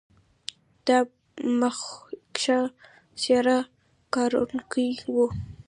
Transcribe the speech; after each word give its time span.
دا 0.87 0.97
مخکښه 1.61 2.59
څېره 3.21 3.57
کارنګي 4.13 4.89
و. 5.13 5.15